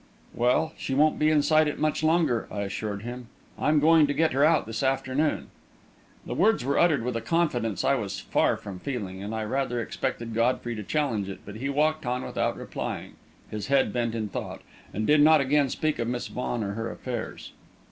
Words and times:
"Well, 0.33 0.73
she 0.79 0.95
won't 0.95 1.19
be 1.19 1.29
inside 1.29 1.67
it 1.67 1.77
much 1.77 2.01
longer," 2.03 2.47
I 2.49 2.61
assured 2.61 3.03
him. 3.03 3.27
"I'm 3.59 3.79
going 3.79 4.07
to 4.07 4.15
get 4.15 4.33
her 4.33 4.43
out 4.43 4.65
this 4.65 4.81
afternoon." 4.81 5.51
The 6.25 6.33
words 6.33 6.65
were 6.65 6.79
uttered 6.79 7.03
with 7.05 7.15
a 7.15 7.21
confidence 7.21 7.83
I 7.85 7.93
was 7.93 8.19
far 8.19 8.57
from 8.57 8.79
feeling, 8.79 9.21
and 9.21 9.35
I 9.35 9.43
rather 9.43 9.79
expected 9.79 10.33
Godfrey 10.33 10.73
to 10.73 10.81
challenge 10.81 11.29
it, 11.29 11.41
but 11.45 11.57
he 11.57 11.69
walked 11.69 12.07
on 12.07 12.23
without 12.23 12.57
replying, 12.57 13.13
his 13.51 13.67
head 13.67 13.93
bent 13.93 14.15
in 14.15 14.27
thought, 14.29 14.63
and 14.91 15.05
did 15.05 15.21
not 15.21 15.39
again 15.39 15.69
speak 15.69 15.99
of 15.99 16.07
Miss 16.07 16.29
Vaughan 16.29 16.63
or 16.63 16.71
her 16.73 16.89
affairs. 16.89 17.51